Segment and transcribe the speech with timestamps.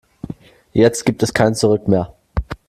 [0.73, 2.15] Jetzt gibt es kein Zurück mehr.